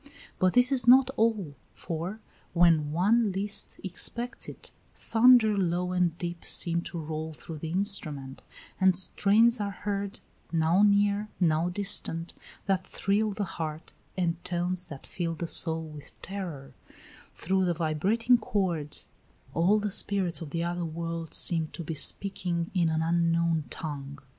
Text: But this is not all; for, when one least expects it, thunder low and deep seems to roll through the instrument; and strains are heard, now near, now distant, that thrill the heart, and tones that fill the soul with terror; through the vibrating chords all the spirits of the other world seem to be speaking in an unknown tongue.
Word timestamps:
But 0.39 0.53
this 0.53 0.71
is 0.71 0.87
not 0.87 1.11
all; 1.15 1.53
for, 1.75 2.21
when 2.53 2.91
one 2.91 3.31
least 3.31 3.79
expects 3.83 4.49
it, 4.49 4.71
thunder 4.95 5.55
low 5.55 5.91
and 5.91 6.17
deep 6.17 6.43
seems 6.43 6.89
to 6.89 6.99
roll 6.99 7.33
through 7.33 7.59
the 7.59 7.69
instrument; 7.69 8.41
and 8.79 8.95
strains 8.95 9.59
are 9.59 9.69
heard, 9.69 10.19
now 10.51 10.81
near, 10.81 11.29
now 11.39 11.69
distant, 11.69 12.33
that 12.65 12.83
thrill 12.87 13.29
the 13.31 13.43
heart, 13.43 13.93
and 14.17 14.43
tones 14.43 14.87
that 14.87 15.05
fill 15.05 15.35
the 15.35 15.47
soul 15.47 15.83
with 15.83 16.19
terror; 16.23 16.73
through 17.35 17.65
the 17.65 17.75
vibrating 17.75 18.39
chords 18.39 19.05
all 19.53 19.77
the 19.77 19.91
spirits 19.91 20.41
of 20.41 20.49
the 20.49 20.63
other 20.63 20.83
world 20.83 21.31
seem 21.31 21.67
to 21.73 21.83
be 21.83 21.93
speaking 21.93 22.71
in 22.73 22.89
an 22.89 23.03
unknown 23.03 23.65
tongue. 23.69 24.17